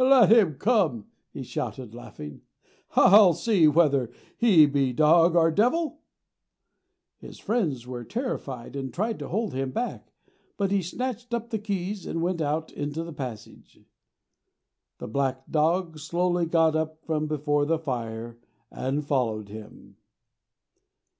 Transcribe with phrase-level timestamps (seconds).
[0.00, 2.42] 'Let him come,' he shouted, laughing;
[2.94, 6.02] 'I'll see whether he be dog or devil!'
[7.18, 10.12] His friends were terrified and tried to hold him back,
[10.56, 13.80] but he snatched up the keys and went out into the passage.
[14.98, 18.38] The Black Dog slowly got up from before the fire
[18.70, 19.96] and followed him.